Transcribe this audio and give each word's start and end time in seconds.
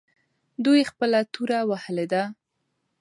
دوی 0.65 0.81
خپله 0.91 1.19
توره 1.33 1.59
وهلې 1.69 2.05
ده. 2.13 2.23